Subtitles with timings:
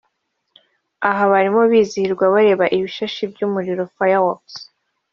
[1.09, 4.53] aha barimo bizihirwa bareba ibishashi by'urumuri(Fireworks)